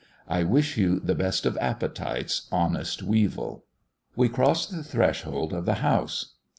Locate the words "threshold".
4.83-5.53